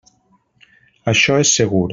Això 1.13 1.39
és 1.45 1.55
segur. 1.61 1.87